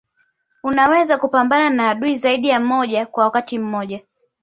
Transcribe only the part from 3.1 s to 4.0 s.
wakati mmoja